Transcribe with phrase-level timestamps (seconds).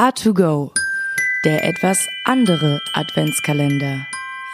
[0.00, 0.70] A2Go,
[1.44, 4.06] der etwas andere Adventskalender.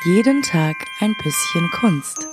[0.04, 2.26] Jeden Tag ein bisschen Kunst.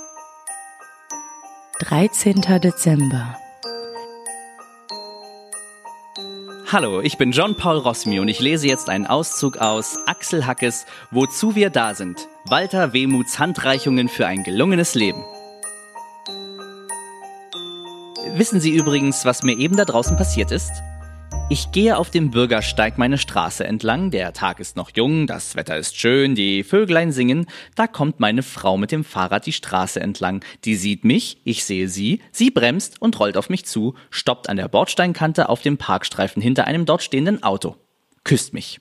[1.78, 2.40] 13.
[2.60, 3.38] Dezember.
[6.72, 10.84] Hallo, ich bin John Paul Rossmi und ich lese jetzt einen Auszug aus Axel Hackes
[11.12, 12.26] Wozu wir da sind.
[12.46, 15.22] Walter Wehmuts Handreichungen für ein gelungenes Leben.
[18.34, 20.72] Wissen Sie übrigens, was mir eben da draußen passiert ist?
[21.50, 25.76] Ich gehe auf dem Bürgersteig meine Straße entlang, der Tag ist noch jung, das Wetter
[25.76, 30.42] ist schön, die Vöglein singen, da kommt meine Frau mit dem Fahrrad die Straße entlang,
[30.64, 34.56] die sieht mich, ich sehe sie, sie bremst und rollt auf mich zu, stoppt an
[34.56, 37.76] der Bordsteinkante auf dem Parkstreifen hinter einem dort stehenden Auto,
[38.24, 38.80] küsst mich.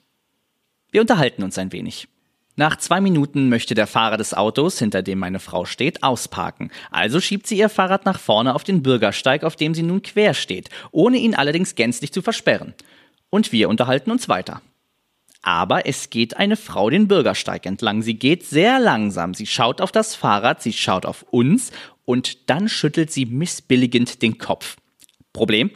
[0.90, 2.08] Wir unterhalten uns ein wenig.
[2.56, 6.72] Nach zwei Minuten möchte der Fahrer des Autos, hinter dem meine Frau steht, ausparken.
[6.92, 10.36] Also schiebt sie ihr Fahrrad nach vorne auf den Bürgersteig, auf dem sie nun quer
[10.36, 12.76] steht, ohne ihn allerdings gänzlich zu versperren.
[13.32, 14.62] Und wir unterhalten uns weiter.
[15.42, 18.04] Aber es geht eine Frau den Bürgersteig entlang.
[18.04, 19.34] Sie geht sehr langsam.
[19.34, 21.72] Sie schaut auf das Fahrrad, sie schaut auf uns
[22.06, 24.78] und dann schüttelt sie missbilligend den Kopf.
[25.34, 25.72] Problem?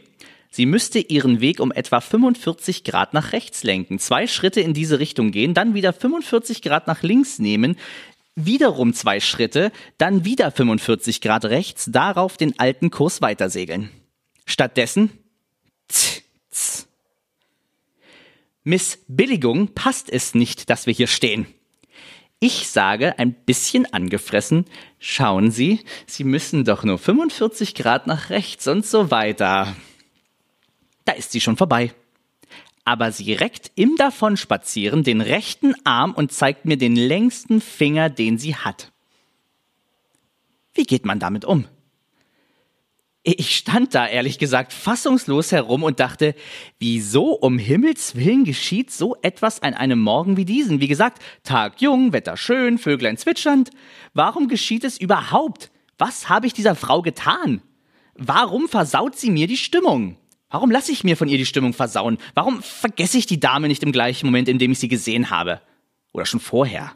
[0.50, 4.98] Sie müsste ihren Weg um etwa 45 Grad nach rechts lenken, zwei Schritte in diese
[4.98, 7.76] Richtung gehen, dann wieder 45 Grad nach links nehmen,
[8.34, 13.90] wiederum zwei Schritte, dann wieder 45 Grad rechts, darauf den alten Kurs weitersegeln.
[14.46, 15.10] Stattdessen
[15.88, 16.88] tz, tz.
[18.64, 21.46] Miss Billigung passt es nicht, dass wir hier stehen.
[22.40, 24.64] Ich sage, ein bisschen angefressen,
[25.00, 29.74] schauen Sie, Sie müssen doch nur 45 Grad nach rechts und so weiter
[31.08, 31.94] da ist sie schon vorbei.
[32.84, 38.38] Aber sie reckt im Davonspazieren den rechten Arm und zeigt mir den längsten Finger, den
[38.38, 38.92] sie hat.
[40.74, 41.64] Wie geht man damit um?
[43.22, 46.34] Ich stand da ehrlich gesagt fassungslos herum und dachte,
[46.78, 50.80] wieso um Himmels willen geschieht so etwas an einem Morgen wie diesen?
[50.80, 53.70] Wie gesagt, Tag jung, Wetter schön, Vöglein zwitschernd.
[54.14, 55.70] Warum geschieht es überhaupt?
[55.98, 57.62] Was habe ich dieser Frau getan?
[58.14, 60.16] Warum versaut sie mir die Stimmung?
[60.50, 62.16] Warum lasse ich mir von ihr die Stimmung versauen?
[62.34, 65.60] Warum vergesse ich die Dame nicht im gleichen Moment, in dem ich sie gesehen habe?
[66.12, 66.92] Oder schon vorher?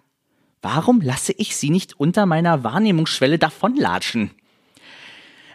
[0.62, 4.30] Warum lasse ich sie nicht unter meiner Wahrnehmungsschwelle davonlatschen?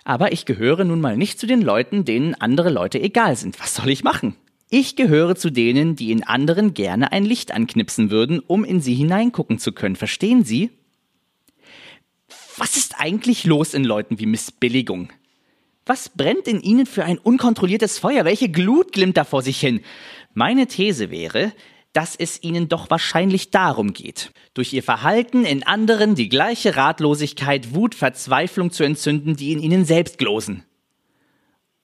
[0.04, 3.60] Aber ich gehöre nun mal nicht zu den Leuten, denen andere Leute egal sind.
[3.60, 4.36] Was soll ich machen?
[4.70, 8.94] Ich gehöre zu denen, die in anderen gerne ein Licht anknipsen würden, um in sie
[8.94, 9.96] hineingucken zu können.
[9.96, 10.70] Verstehen Sie?
[12.58, 15.10] Was ist eigentlich los in Leuten wie Missbilligung?
[15.88, 18.26] Was brennt in ihnen für ein unkontrolliertes Feuer?
[18.26, 19.80] Welche Glut glimmt da vor sich hin?
[20.34, 21.54] Meine These wäre,
[21.94, 27.74] dass es ihnen doch wahrscheinlich darum geht, durch ihr Verhalten in anderen die gleiche Ratlosigkeit,
[27.74, 30.66] Wut, Verzweiflung zu entzünden, die in ihnen selbst glosen.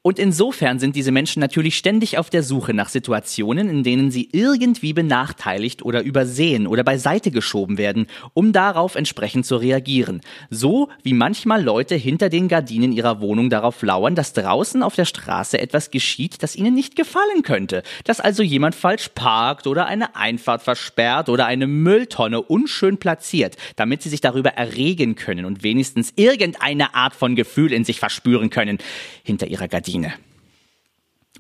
[0.06, 4.28] Und insofern sind diese Menschen natürlich ständig auf der Suche nach Situationen, in denen sie
[4.34, 10.20] irgendwie benachteiligt oder übersehen oder beiseite geschoben werden, um darauf entsprechend zu reagieren.
[10.50, 15.06] So wie manchmal Leute hinter den Gardinen ihrer Wohnung darauf lauern, dass draußen auf der
[15.06, 17.82] Straße etwas geschieht, das ihnen nicht gefallen könnte.
[18.04, 24.04] Dass also jemand falsch parkt oder eine Einfahrt versperrt oder eine Mülltonne unschön platziert, damit
[24.04, 28.80] sie sich darüber erregen können und wenigstens irgendeine Art von Gefühl in sich verspüren können
[29.24, 29.93] hinter ihrer Gardine.
[29.94, 30.14] Routine.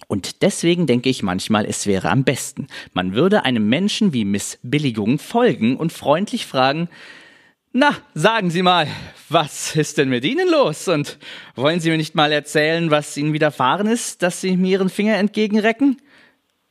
[0.07, 4.59] Und deswegen denke ich manchmal, es wäre am besten, man würde einem Menschen wie Miss
[4.61, 6.89] Billigung folgen und freundlich fragen,
[7.71, 8.87] na, sagen Sie mal,
[9.29, 10.87] was ist denn mit Ihnen los?
[10.87, 11.17] Und
[11.55, 15.15] wollen Sie mir nicht mal erzählen, was Ihnen widerfahren ist, dass Sie mir Ihren Finger
[15.15, 15.99] entgegenrecken?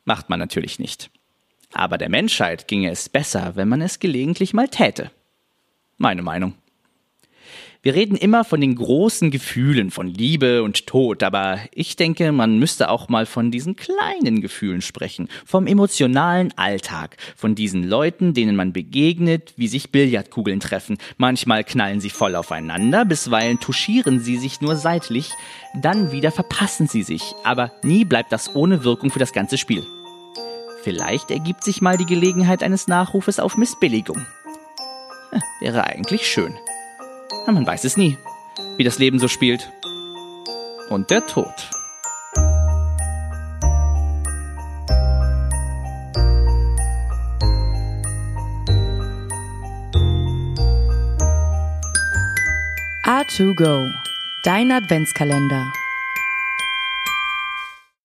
[0.05, 1.11] Macht man natürlich nicht.
[1.73, 5.11] Aber der Menschheit ginge es besser, wenn man es gelegentlich mal täte.
[5.97, 6.55] Meine Meinung.
[7.85, 12.61] Wir reden immer von den großen Gefühlen von Liebe und Tod, aber ich denke, man
[12.61, 18.55] müsste auch mal von diesen kleinen Gefühlen sprechen, vom emotionalen Alltag, von diesen Leuten, denen
[18.55, 20.97] man begegnet, wie sich Billardkugeln treffen.
[21.17, 25.33] Manchmal knallen sie voll aufeinander, bisweilen touchieren sie sich nur seitlich,
[25.75, 29.85] dann wieder verpassen sie sich, aber nie bleibt das ohne Wirkung für das ganze Spiel.
[30.85, 34.25] Vielleicht ergibt sich mal die Gelegenheit eines Nachrufes auf Missbilligung.
[35.59, 36.55] Wäre eigentlich schön.
[37.47, 38.17] Na, man weiß es nie,
[38.77, 39.71] wie das Leben so spielt.
[40.89, 41.71] Und der Tod.
[53.05, 53.91] A2Go,
[54.45, 55.73] dein Adventskalender.